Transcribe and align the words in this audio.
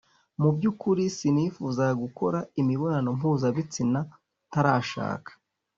Mu 0.41 0.49
by’ukuri 0.55 1.03
sinifuzaga 1.17 1.93
gukora 2.03 2.39
imibonano 2.61 3.09
mpuzabitsina 3.17 3.99
ntarashaka 4.49 5.31